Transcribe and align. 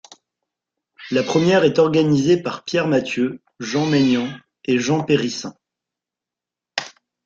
La 1.11 1.21
première 1.21 1.63
est 1.63 1.77
organisée 1.77 2.41
par 2.41 2.63
Pierre 2.63 2.87
Matthieu, 2.87 3.39
Jean 3.59 3.85
Maignan 3.85 4.33
et 4.65 4.79
Jean 4.79 5.03
Perrissin. 5.03 5.53